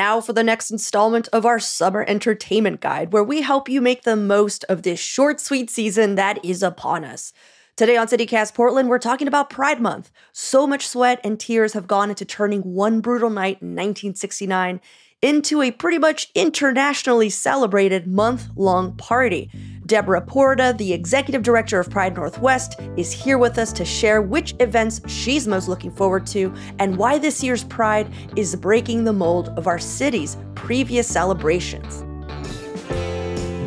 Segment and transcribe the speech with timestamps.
[0.00, 4.04] Now for the next installment of our summer entertainment guide, where we help you make
[4.04, 7.34] the most of this short, sweet season that is upon us.
[7.76, 10.10] Today on CityCast Portland, we're talking about Pride Month.
[10.32, 14.80] So much sweat and tears have gone into turning one brutal night in 1969
[15.22, 19.50] into a pretty much internationally celebrated month long party.
[19.86, 24.54] Debra Porta, the executive director of Pride Northwest, is here with us to share which
[24.60, 29.48] events she's most looking forward to and why this year's Pride is breaking the mold
[29.50, 32.04] of our city's previous celebrations.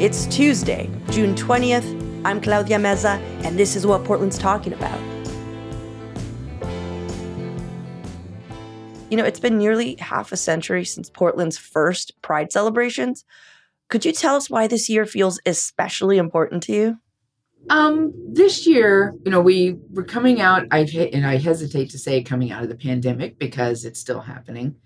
[0.02, 2.24] It's Tuesday, June 20th.
[2.26, 5.13] I'm Claudia Meza, and this is what Portland's talking about.
[9.14, 13.26] You know, it's been nearly half a century since Portland's first Pride celebrations.
[13.88, 16.98] Could you tell us why this year feels especially important to you?
[17.70, 20.66] Um, this year, you know, we were coming out.
[20.72, 20.80] I
[21.14, 24.78] and I hesitate to say coming out of the pandemic because it's still happening,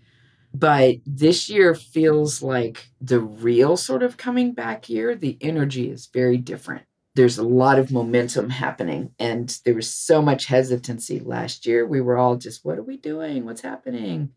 [0.53, 5.15] but this year feels like the real sort of coming back year.
[5.15, 6.83] The energy is very different
[7.17, 9.11] there's a lot of momentum happening.
[9.17, 11.83] And there was so much hesitancy last year.
[11.83, 13.43] We were all just what are we doing?
[13.43, 14.29] What's happening?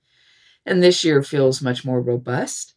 [0.65, 2.75] And this year feels much more robust.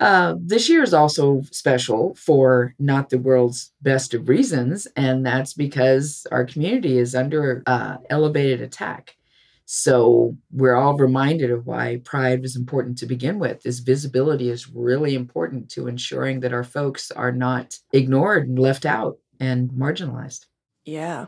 [0.00, 4.88] Uh, this year is also special for not the world's best of reasons.
[4.96, 9.16] And that's because our community is under uh, elevated attack
[9.72, 13.62] so we're all reminded of why pride was important to begin with.
[13.62, 18.84] This visibility is really important to ensuring that our folks are not ignored and left
[18.84, 20.46] out and marginalized.
[20.84, 21.26] Yeah.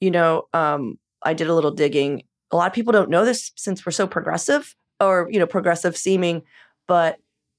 [0.00, 2.22] You know, um, I did a little digging.
[2.52, 5.94] A lot of people don't know this since we're so progressive or, you know, progressive
[5.94, 6.40] seeming,
[6.88, 7.18] but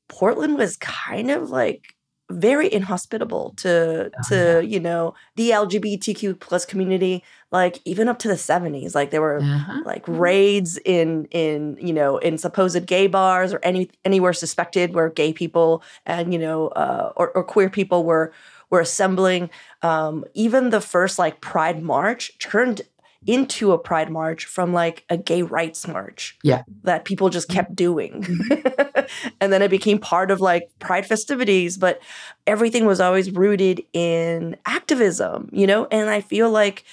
[0.09, 1.94] Portland was kind of like
[2.29, 4.59] very inhospitable to oh, to yeah.
[4.59, 9.39] you know the LGBTQ plus community like even up to the 70s like there were
[9.39, 9.81] uh-huh.
[9.85, 15.09] like raids in in you know in supposed gay bars or any anywhere suspected where
[15.09, 18.33] gay people and you know uh, or, or queer people were
[18.71, 19.49] were assembling
[19.83, 22.81] um, even the first like pride march turned
[23.27, 26.37] into a pride march from like a gay rights march.
[26.43, 26.63] Yeah.
[26.83, 28.21] That people just kept doing.
[28.23, 29.31] Mm-hmm.
[29.41, 32.01] and then it became part of like pride festivities, but
[32.45, 35.87] everything was always rooted in activism, you know?
[35.91, 36.83] And I feel like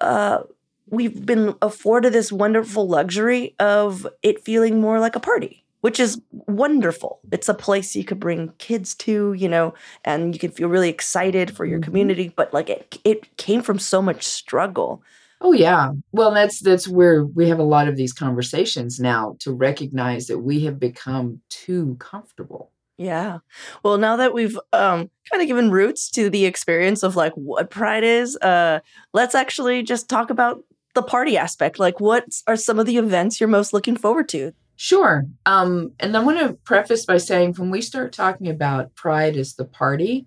[0.00, 0.42] uh,
[0.88, 5.58] we've been afforded this wonderful luxury of it feeling more like a party.
[5.80, 7.18] Which is wonderful.
[7.32, 10.88] It's a place you could bring kids to, you know, and you can feel really
[10.88, 11.90] excited for your mm-hmm.
[11.90, 12.28] community.
[12.36, 15.02] But like it, it came from so much struggle
[15.44, 15.90] Oh yeah.
[16.12, 20.38] Well, that's that's where we have a lot of these conversations now to recognize that
[20.38, 22.70] we have become too comfortable.
[22.96, 23.38] Yeah.
[23.82, 27.70] Well, now that we've um, kind of given roots to the experience of like what
[27.70, 28.80] pride is, uh,
[29.12, 30.62] let's actually just talk about
[30.94, 31.80] the party aspect.
[31.80, 34.52] Like, what are some of the events you're most looking forward to?
[34.76, 35.26] Sure.
[35.46, 39.54] Um, and I want to preface by saying when we start talking about pride as
[39.54, 40.26] the party,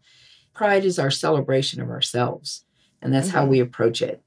[0.54, 2.66] pride is our celebration of ourselves.
[3.02, 3.38] And that's mm-hmm.
[3.38, 4.22] how we approach it.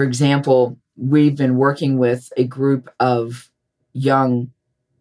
[0.00, 3.50] For example, we've been working with a group of
[3.92, 4.50] young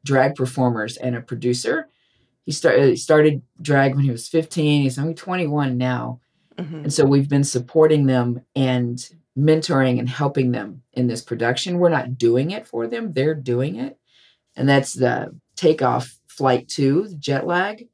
[0.04, 1.88] drag performers and a producer.
[2.46, 4.82] He started started drag when he was 15.
[4.82, 6.20] He's only 21 now.
[6.58, 6.76] Mm-hmm.
[6.76, 9.00] And so we've been supporting them and
[9.38, 11.80] mentoring and helping them in this production.
[11.80, 13.98] We're not doing it for them, they're doing it.
[14.58, 17.88] And that's the takeoff flight two, jet lag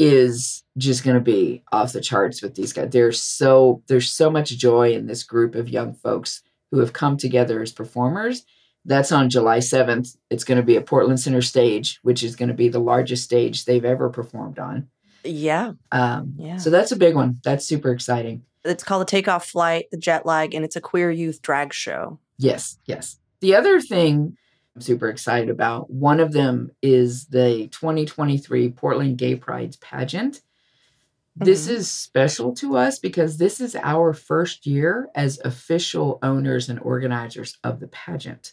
[0.00, 2.88] is just going to be off the charts with these guys.
[2.90, 7.18] There's so there's so much joy in this group of young folks who have come
[7.18, 8.44] together as performers.
[8.86, 10.16] That's on July 7th.
[10.30, 13.24] It's going to be at Portland Center Stage, which is going to be the largest
[13.24, 14.88] stage they've ever performed on.
[15.22, 15.72] Yeah.
[15.92, 16.56] Um, yeah.
[16.56, 17.40] So that's a big one.
[17.44, 18.42] That's super exciting.
[18.64, 22.18] It's called the Takeoff Flight, the Jet Lag, and it's a queer youth drag show.
[22.38, 23.18] Yes, yes.
[23.40, 24.38] The other thing
[24.74, 25.90] I'm super excited about.
[25.90, 30.36] One of them is the 2023 Portland Gay Prides pageant.
[30.36, 31.44] Mm-hmm.
[31.44, 36.78] This is special to us because this is our first year as official owners and
[36.80, 38.52] organizers of the pageant.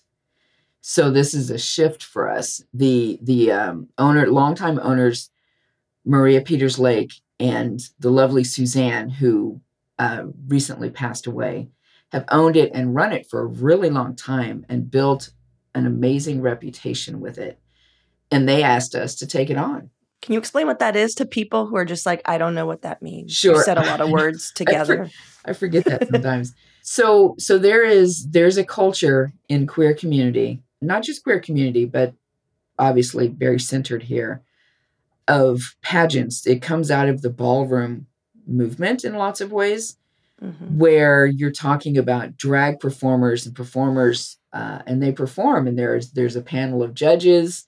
[0.82, 2.64] So this is a shift for us.
[2.74, 5.30] The the um, owner, longtime owners,
[6.06, 9.62] Maria Peters Lake and the lovely Suzanne, who
[10.00, 11.70] uh, recently passed away,
[12.12, 15.32] have owned it and run it for a really long time and built
[15.78, 17.60] an amazing reputation with it.
[18.32, 19.90] And they asked us to take it on.
[20.22, 22.66] Can you explain what that is to people who are just like, I don't know
[22.66, 23.32] what that means?
[23.34, 23.56] Sure.
[23.56, 25.04] You said a lot of words together.
[25.04, 26.54] I, for, I forget that sometimes.
[26.82, 32.14] so so there is there's a culture in queer community, not just queer community, but
[32.80, 34.42] obviously very centered here,
[35.28, 36.46] of pageants.
[36.48, 38.08] It comes out of the ballroom
[38.48, 39.98] movement in lots of ways,
[40.42, 40.78] mm-hmm.
[40.78, 46.36] where you're talking about drag performers and performers, uh, and they perform, and there's there's
[46.36, 47.68] a panel of judges,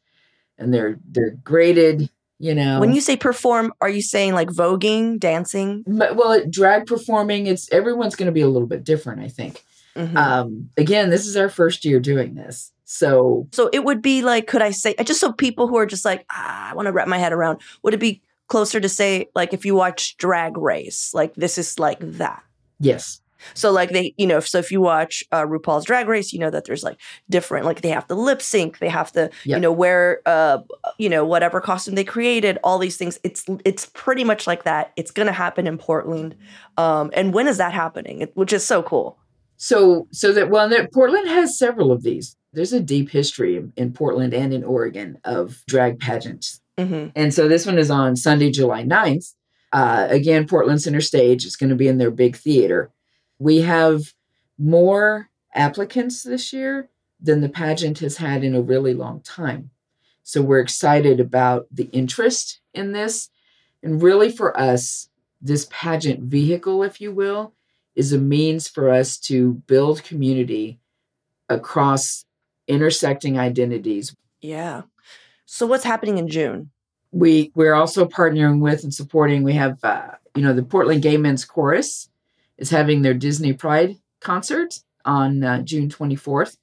[0.57, 2.09] and they're they're graded.
[2.41, 5.83] You know, when you say perform, are you saying like voguing, dancing?
[5.85, 9.63] Well, drag performing, it's everyone's going to be a little bit different, I think.
[9.95, 10.15] Mm-hmm.
[10.15, 12.71] Um, again, this is our first year doing this.
[12.85, 16.05] So, so it would be like, could I say, just so people who are just
[16.05, 19.29] like, ah, I want to wrap my head around, would it be closer to say,
[19.35, 22.41] like, if you watch Drag Race, like this is like that?
[22.79, 23.21] Yes.
[23.53, 26.49] So like they, you know, so if you watch uh, RuPaul's Drag Race, you know
[26.49, 26.97] that there's like
[27.29, 29.57] different, like they have to lip sync, they have to, yep.
[29.57, 30.59] you know, wear, uh,
[30.97, 33.19] you know, whatever costume they created, all these things.
[33.23, 34.91] It's it's pretty much like that.
[34.95, 36.35] It's gonna happen in Portland,
[36.77, 38.21] um, and when is that happening?
[38.21, 39.17] It, which is so cool.
[39.57, 42.35] So so that well, Portland has several of these.
[42.51, 46.61] There's a deep history in Portland and in Oregon of drag pageants.
[46.79, 47.09] Mm-hmm.
[47.15, 49.33] And so this one is on Sunday, July 9th.
[49.71, 52.91] Uh, again, Portland Center Stage is going to be in their big theater.
[53.37, 54.13] We have
[54.57, 56.89] more applicants this year
[57.21, 59.69] than the pageant has had in a really long time.
[60.23, 63.29] So we're excited about the interest in this.
[63.81, 65.09] And really, for us,
[65.41, 67.53] this pageant vehicle, if you will,
[67.95, 70.79] is a means for us to build community
[71.47, 72.25] across
[72.67, 74.15] intersecting identities.
[74.41, 74.83] Yeah.
[75.45, 76.69] So what's happening in June?
[77.11, 79.43] We we're also partnering with and supporting.
[79.43, 82.09] We have uh, you know the Portland Gay Men's Chorus
[82.57, 86.57] is having their Disney Pride concert on uh, June 24th.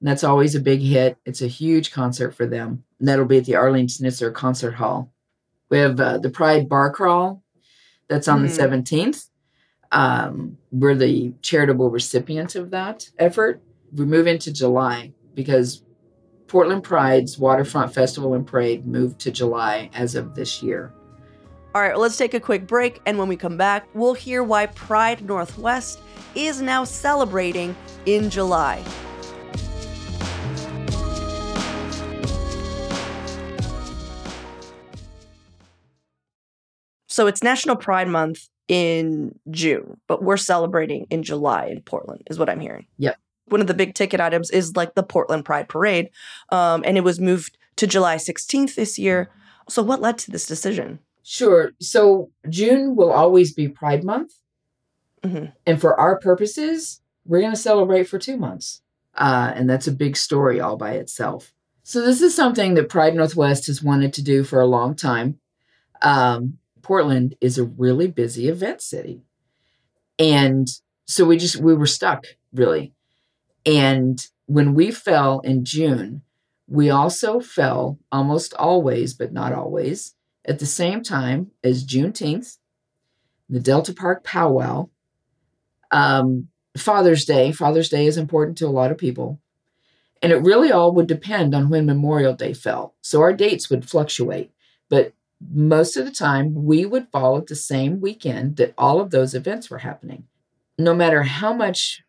[0.00, 1.18] And that's always a big hit.
[1.24, 2.84] It's a huge concert for them.
[2.98, 5.12] And that'll be at the Arlene Schnitzer Concert Hall.
[5.68, 7.42] We have uh, the Pride Bar Crawl
[8.08, 8.54] that's on mm.
[8.54, 9.28] the 17th.
[9.92, 13.62] Um, we're the charitable recipient of that effort.
[13.92, 15.84] We move into July because
[16.52, 20.92] Portland Pride's Waterfront Festival and Parade moved to July as of this year.
[21.74, 23.00] All right, well, let's take a quick break.
[23.06, 26.00] And when we come back, we'll hear why Pride Northwest
[26.34, 28.84] is now celebrating in July.
[37.08, 42.38] So it's National Pride Month in June, but we're celebrating in July in Portland, is
[42.38, 42.84] what I'm hearing.
[42.98, 43.16] Yep
[43.46, 46.10] one of the big ticket items is like the Portland Pride Parade,
[46.50, 49.30] um, and it was moved to July 16th this year.
[49.68, 50.98] So, what led to this decision?
[51.22, 51.72] Sure.
[51.80, 54.34] So, June will always be Pride Month.
[55.22, 55.46] Mm-hmm.
[55.66, 58.82] And for our purposes, we're going to celebrate for two months.
[59.14, 61.52] Uh, and that's a big story all by itself.
[61.84, 65.38] So, this is something that Pride Northwest has wanted to do for a long time.
[66.00, 69.22] Um, Portland is a really busy event city.
[70.18, 70.68] And
[71.06, 72.92] so we just, we were stuck really.
[73.64, 76.22] And when we fell in June,
[76.66, 80.14] we also fell almost always, but not always,
[80.44, 82.58] at the same time as Juneteenth,
[83.48, 84.88] the Delta Park powwow,
[85.90, 87.52] um, Father's Day.
[87.52, 89.40] Father's Day is important to a lot of people.
[90.22, 92.94] And it really all would depend on when Memorial Day fell.
[93.02, 94.50] So our dates would fluctuate.
[94.88, 95.12] But
[95.52, 99.34] most of the time, we would fall at the same weekend that all of those
[99.34, 100.24] events were happening.
[100.78, 102.02] No matter how much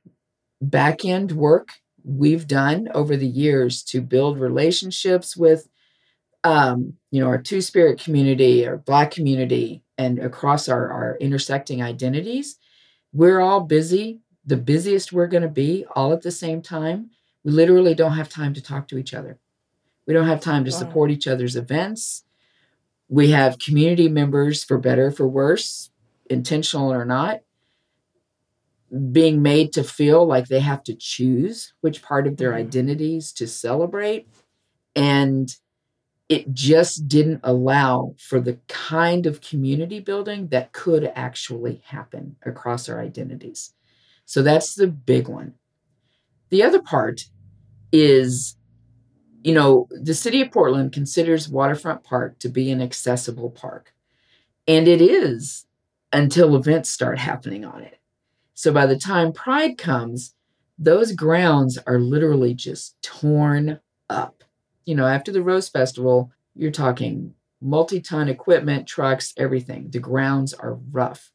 [0.69, 1.69] back end work
[2.03, 5.69] we've done over the years to build relationships with
[6.43, 11.81] um, you know our two spirit community our black community and across our, our intersecting
[11.81, 12.57] identities
[13.13, 17.09] we're all busy the busiest we're going to be all at the same time.
[17.43, 19.39] We literally don't have time to talk to each other.
[20.05, 20.77] We don't have time to wow.
[20.77, 22.23] support each other's events.
[23.07, 25.89] We have community members for better for worse
[26.29, 27.41] intentional or not
[29.11, 33.47] being made to feel like they have to choose which part of their identities to
[33.47, 34.27] celebrate.
[34.95, 35.55] And
[36.29, 42.87] it just didn't allow for the kind of community building that could actually happen across
[42.87, 43.73] our identities.
[44.25, 45.55] So that's the big one.
[46.49, 47.25] The other part
[47.91, 48.55] is,
[49.43, 53.93] you know, the city of Portland considers Waterfront Park to be an accessible park.
[54.67, 55.65] And it is
[56.11, 57.99] until events start happening on it.
[58.53, 60.33] So by the time Pride comes,
[60.77, 63.79] those grounds are literally just torn
[64.09, 64.43] up.
[64.85, 69.89] You know, after the Rose Festival, you're talking multi ton equipment, trucks, everything.
[69.89, 71.31] The grounds are rough.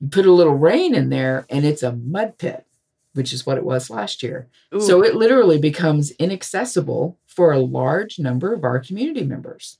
[0.00, 2.66] You put a little rain in there and it's a mud pit,
[3.12, 4.48] which is what it was last year.
[4.74, 4.80] Ooh.
[4.80, 9.78] So it literally becomes inaccessible for a large number of our community members.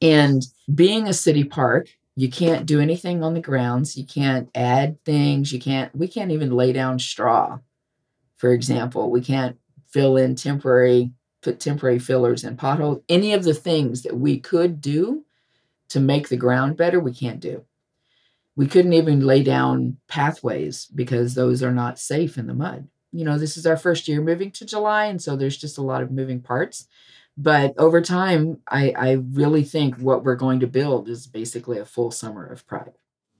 [0.00, 1.88] And being a city park,
[2.18, 3.96] you can't do anything on the grounds.
[3.96, 5.52] You can't add things.
[5.52, 7.60] You can't, we can't even lay down straw,
[8.36, 9.10] for example.
[9.10, 9.56] We can't
[9.86, 13.02] fill in temporary put temporary fillers in potholes.
[13.08, 15.24] Any of the things that we could do
[15.90, 17.64] to make the ground better, we can't do.
[18.56, 22.88] We couldn't even lay down pathways because those are not safe in the mud.
[23.12, 25.82] You know, this is our first year moving to July, and so there's just a
[25.82, 26.88] lot of moving parts.
[27.40, 31.84] But over time, I, I really think what we're going to build is basically a
[31.84, 32.94] full summer of pride.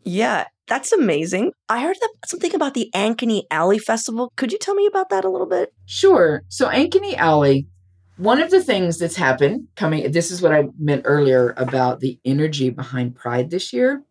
[0.05, 1.50] Yeah, that's amazing.
[1.69, 4.33] I heard that, something about the Ankeny Alley Festival.
[4.37, 5.75] Could you tell me about that a little bit?
[5.85, 6.45] Sure.
[6.49, 7.67] So, Ankeny Alley
[8.19, 12.19] one of the things that's happened coming, this is what I meant earlier about the
[12.25, 14.02] energy behind Pride this year.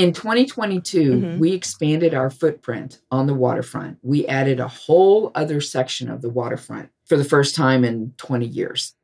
[0.00, 1.38] In 2022, mm-hmm.
[1.38, 3.98] we expanded our footprint on the waterfront.
[4.00, 8.46] We added a whole other section of the waterfront for the first time in 20
[8.46, 8.94] years.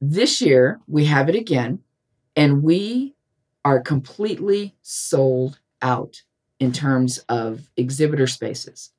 [0.00, 1.78] This year, we have it again,
[2.34, 3.14] and we
[3.64, 6.22] are completely sold out
[6.58, 8.90] in terms of exhibitor spaces.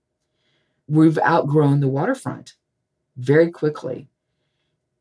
[0.88, 2.54] We've outgrown the waterfront
[3.18, 4.08] very quickly.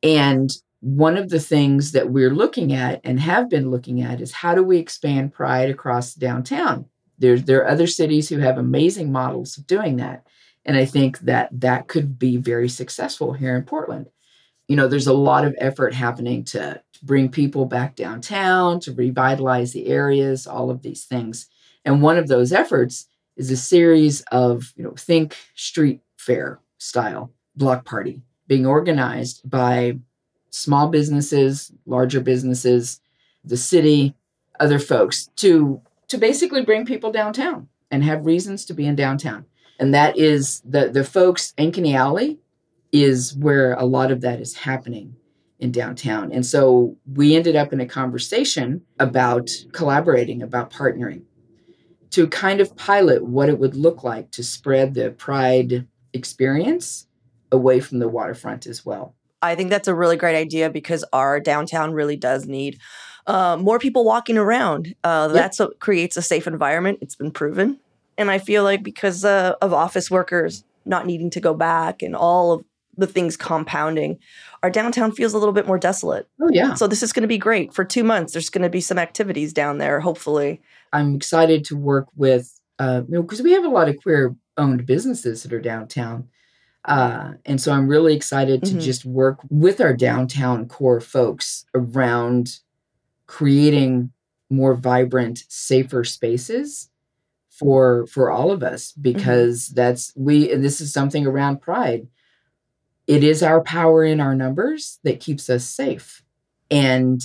[0.02, 0.50] And
[0.82, 4.52] one of the things that we're looking at and have been looking at is how
[4.52, 6.86] do we expand pride across downtown?
[7.18, 10.26] There's, there are other cities who have amazing models of doing that.
[10.64, 14.06] And I think that that could be very successful here in Portland.
[14.66, 19.72] You know, there's a lot of effort happening to bring people back downtown, to revitalize
[19.72, 21.48] the areas, all of these things.
[21.84, 27.32] And one of those efforts is a series of, you know, think street fair style
[27.54, 29.98] block party being organized by
[30.52, 33.00] small businesses, larger businesses,
[33.44, 34.14] the city,
[34.60, 39.44] other folks to to basically bring people downtown and have reasons to be in downtown.
[39.80, 42.38] And that is the the folks Ankeny Alley
[42.92, 45.16] is where a lot of that is happening
[45.58, 46.30] in downtown.
[46.32, 51.22] And so we ended up in a conversation about collaborating, about partnering
[52.10, 57.06] to kind of pilot what it would look like to spread the pride experience
[57.50, 59.14] away from the waterfront as well.
[59.42, 62.78] I think that's a really great idea because our downtown really does need
[63.26, 64.94] uh, more people walking around.
[65.04, 65.34] Uh, yep.
[65.34, 66.98] That's what creates a safe environment.
[67.00, 67.78] It's been proven.
[68.18, 72.14] And I feel like because uh, of office workers not needing to go back and
[72.14, 72.64] all of
[72.96, 74.18] the things compounding,
[74.62, 76.28] our downtown feels a little bit more desolate.
[76.40, 76.74] Oh, yeah.
[76.74, 77.72] So this is going to be great.
[77.72, 80.60] For two months, there's going to be some activities down there, hopefully.
[80.92, 84.36] I'm excited to work with, uh, you know, because we have a lot of queer
[84.58, 86.28] owned businesses that are downtown.
[86.84, 88.80] Uh, and so I'm really excited to mm-hmm.
[88.80, 92.58] just work with our downtown core folks around
[93.26, 94.12] creating
[94.50, 96.90] more vibrant, safer spaces
[97.50, 99.02] for for all of us mm-hmm.
[99.02, 99.76] because mm-hmm.
[99.76, 102.08] that's we and this is something around pride.
[103.06, 106.22] It is our power in our numbers that keeps us safe.
[106.70, 107.20] And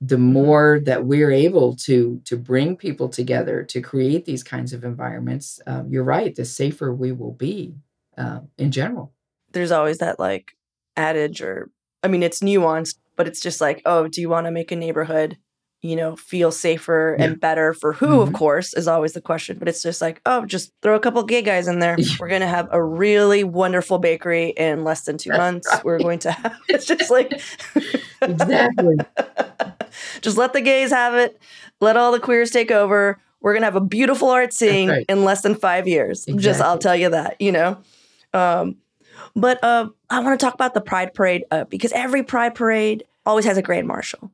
[0.00, 0.32] the mm-hmm.
[0.32, 5.60] more that we're able to to bring people together to create these kinds of environments,
[5.66, 6.34] um, you're right.
[6.34, 7.74] The safer we will be
[8.16, 9.12] uh, in general.
[9.52, 10.56] There's always that like
[10.96, 11.70] adage, or
[12.02, 14.76] I mean, it's nuanced, but it's just like, oh, do you want to make a
[14.76, 15.36] neighborhood,
[15.82, 17.24] you know, feel safer yeah.
[17.24, 18.06] and better for who?
[18.06, 18.20] Mm-hmm.
[18.28, 19.58] Of course, is always the question.
[19.58, 21.96] But it's just like, oh, just throw a couple gay guys in there.
[22.18, 25.68] We're gonna have a really wonderful bakery in less than two That's months.
[25.70, 25.84] Right.
[25.84, 26.58] We're going to have.
[26.68, 27.40] It's just like
[28.22, 28.96] exactly.
[30.22, 31.40] just let the gays have it.
[31.80, 33.20] Let all the queers take over.
[33.40, 35.06] We're gonna have a beautiful art scene right.
[35.08, 36.22] in less than five years.
[36.22, 36.42] Exactly.
[36.42, 37.82] Just I'll tell you that, you know.
[38.32, 38.76] Um,
[39.34, 43.04] but uh, I want to talk about the Pride Parade uh, because every Pride Parade
[43.24, 44.30] always has a Grand Marshal.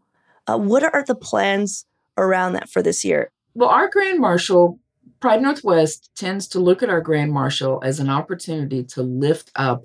[0.47, 1.85] Uh, what are the plans
[2.17, 3.31] around that for this year?
[3.55, 4.79] Well, our Grand Marshal,
[5.21, 9.85] Pride Northwest, tends to look at our Grand Marshal as an opportunity to lift up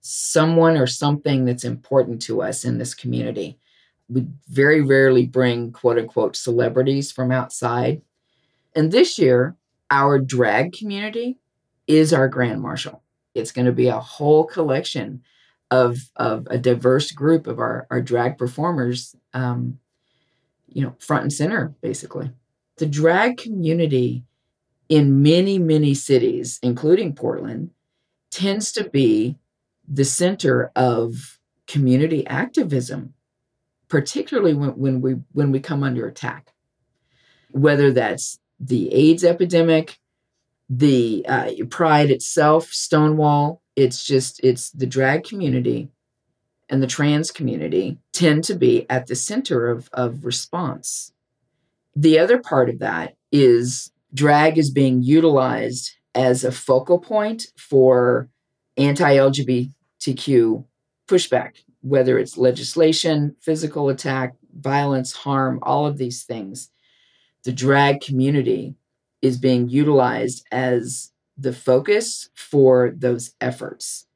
[0.00, 3.58] someone or something that's important to us in this community.
[4.08, 8.02] We very rarely bring quote unquote celebrities from outside.
[8.74, 9.56] And this year,
[9.90, 11.38] our drag community
[11.86, 13.02] is our Grand Marshal.
[13.38, 15.22] It's going to be a whole collection
[15.70, 19.78] of of a diverse group of our our drag performers, um,
[20.66, 22.30] you know, front and center, basically.
[22.76, 24.24] The drag community
[24.88, 27.70] in many many cities, including Portland,
[28.30, 29.36] tends to be
[29.86, 33.14] the center of community activism,
[33.88, 36.52] particularly when, when we when we come under attack.
[37.50, 39.98] Whether that's the AIDS epidemic,
[40.68, 43.62] the uh, pride itself, Stonewall.
[43.76, 45.88] It's just it's the drag community
[46.68, 51.12] and the trans community tend to be at the center of, of response.
[51.96, 58.28] The other part of that is drag is being utilized as a focal point for
[58.76, 60.64] anti LGBTQ
[61.06, 66.70] pushback, whether it's legislation, physical attack, violence, harm, all of these things.
[67.44, 68.74] The drag community
[69.22, 74.06] is being utilized as the focus for those efforts.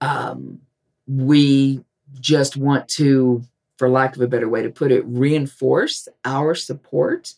[0.00, 0.60] Um,
[1.06, 1.84] we
[2.20, 3.42] just want to,
[3.78, 7.34] for lack of a better way to put it, reinforce our support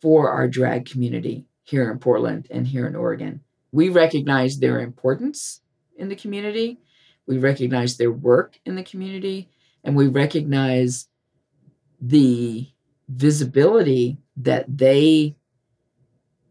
[0.00, 3.40] for our drag community here in Portland and here in Oregon.
[3.72, 5.60] We recognize their importance
[5.96, 6.78] in the community,
[7.26, 9.48] we recognize their work in the community,
[9.82, 11.08] and we recognize
[12.00, 12.68] the
[13.08, 15.34] visibility that they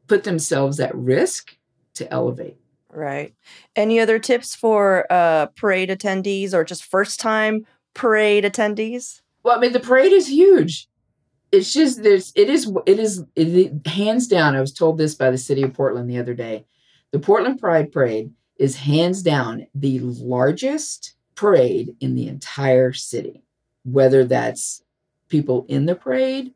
[0.07, 1.57] put themselves at risk
[1.95, 2.57] to elevate.
[2.89, 3.33] Right.
[3.75, 9.21] Any other tips for uh, parade attendees or just first time parade attendees?
[9.43, 10.87] Well, I mean, the parade is huge.
[11.51, 14.55] It's just there's it is it is it, hands down.
[14.55, 16.65] I was told this by the city of Portland the other day.
[17.11, 23.43] The Portland Pride Parade is hands down the largest parade in the entire city,
[23.83, 24.81] whether that's
[25.29, 26.53] people in the parade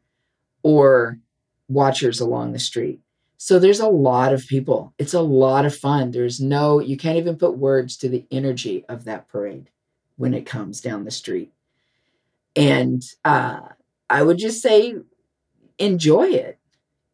[0.63, 1.19] or
[1.67, 2.99] watchers along the street.
[3.41, 4.93] So there's a lot of people.
[4.97, 6.11] It's a lot of fun.
[6.11, 9.69] There's no, you can't even put words to the energy of that parade
[10.17, 11.53] when it comes down the street.
[12.57, 13.61] And uh,
[14.09, 14.95] I would just say,
[15.77, 16.59] enjoy it.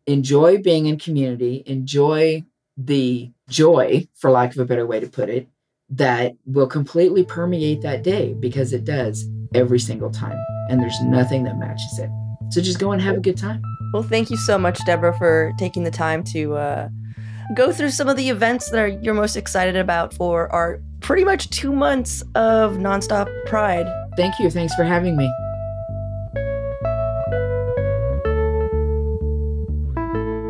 [0.08, 1.62] Enjoy being in community.
[1.68, 2.44] Enjoy
[2.76, 5.48] the joy, for lack of a better way to put it,
[5.92, 10.44] that will completely permeate that day because it does every single time.
[10.72, 12.10] And there's nothing that matches it.
[12.50, 13.62] So just go and have a good time.
[13.96, 16.90] Well, thank you so much, Debra, for taking the time to uh,
[17.56, 21.24] go through some of the events that are, you're most excited about for our pretty
[21.24, 23.88] much two months of nonstop Pride.
[24.18, 24.50] Thank you.
[24.50, 25.32] Thanks for having me.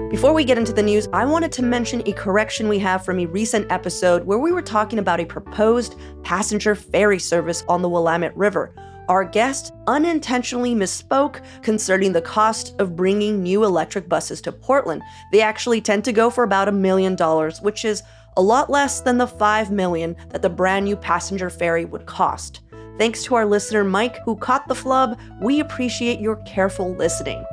[0.10, 3.20] Before we get into the news, I wanted to mention a correction we have from
[3.20, 7.90] a recent episode where we were talking about a proposed passenger ferry service on the
[7.90, 8.74] Willamette River.
[9.08, 15.04] Our guest unintentionally misspoke concerning the cost of bringing new electric buses to Portland.
[15.32, 18.02] They actually tend to go for about a million dollars, which is
[18.36, 22.62] a lot less than the 5 million that the brand new passenger ferry would cost.
[22.98, 25.20] Thanks to our listener Mike who caught the flub.
[25.40, 27.46] We appreciate your careful listening.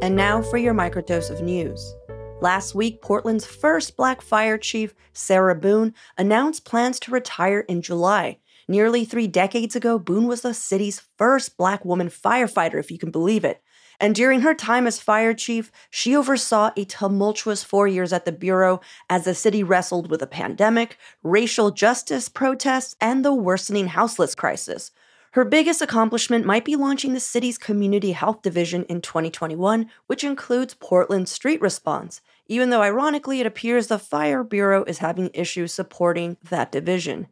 [0.00, 1.94] And now for your microdose of news.
[2.40, 8.38] Last week, Portland's first black fire chief, Sara Boone, announced plans to retire in July.
[8.68, 13.10] Nearly three decades ago, Boone was the city's first black woman firefighter, if you can
[13.10, 13.60] believe it.
[13.98, 18.30] And during her time as fire chief, she oversaw a tumultuous four years at the
[18.30, 24.36] Bureau as the city wrestled with a pandemic, racial justice protests, and the worsening houseless
[24.36, 24.92] crisis.
[25.32, 30.74] Her biggest accomplishment might be launching the city's community health division in 2021, which includes
[30.74, 36.36] Portland's Street Response, even though ironically it appears the Fire Bureau is having issues supporting
[36.48, 37.28] that division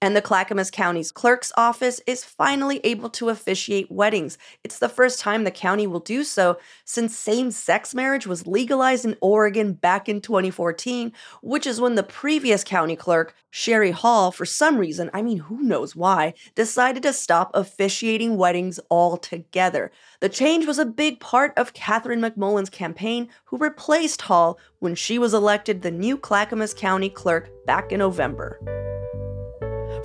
[0.00, 4.38] and the Clackamas County's clerk's office is finally able to officiate weddings.
[4.62, 9.04] It's the first time the county will do so since same sex marriage was legalized
[9.04, 14.46] in Oregon back in 2014, which is when the previous county clerk, Sherry Hall, for
[14.46, 19.90] some reason, I mean, who knows why, decided to stop officiating weddings altogether.
[20.20, 25.18] The change was a big part of Catherine McMullen's campaign, who replaced Hall when she
[25.18, 28.60] was elected the new Clackamas County clerk back in November.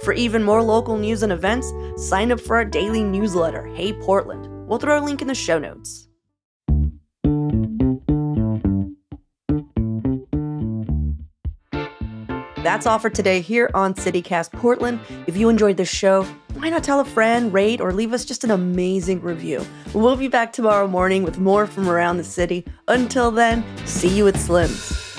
[0.02, 4.48] For even more local news and events, sign up for our daily newsletter, Hey Portland.
[4.68, 6.08] We'll throw a link in the show notes.
[12.64, 15.02] That's all for today here on CityCast Portland.
[15.28, 18.46] If you enjoyed the show, why not tell a friend, rate, or leave us just
[18.46, 19.66] an amazing review?
[19.94, 22.66] We'll be back tomorrow morning with more from around the city.
[22.88, 25.13] Until then, see you at Slim's.